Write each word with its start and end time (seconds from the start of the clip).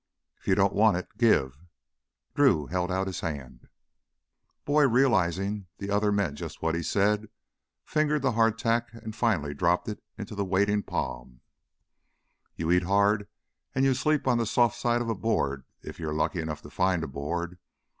"If 0.39 0.47
you 0.47 0.55
don't 0.55 0.73
want 0.73 0.97
it 0.97 1.15
give!" 1.19 1.63
Drew 2.33 2.65
held 2.65 2.91
out 2.91 3.05
his 3.05 3.19
hand. 3.19 3.69
Boyd, 4.65 4.91
realizing 4.91 5.67
the 5.77 5.91
other 5.91 6.11
meant 6.11 6.39
just 6.39 6.59
what 6.59 6.73
he 6.73 6.81
said, 6.81 7.29
fingered 7.85 8.23
the 8.23 8.31
hardtack 8.31 8.91
and 8.93 9.15
finally 9.15 9.53
dropped 9.53 9.87
it 9.87 10.01
into 10.17 10.33
that 10.33 10.43
waiting 10.45 10.81
palm. 10.81 11.41
"You 12.55 12.71
eat 12.71 12.81
hard 12.81 13.27
and 13.75 13.85
you 13.85 13.93
sleep 13.93 14.25
on 14.27 14.39
the 14.39 14.47
soft 14.47 14.75
side 14.75 15.03
of 15.03 15.09
a 15.09 15.13
board 15.13 15.65
if 15.83 15.99
you're 15.99 16.15
lucky 16.15 16.41
enough 16.41 16.63
to 16.63 16.71
find 16.71 17.03
a 17.03 17.07
board. 17.07 17.59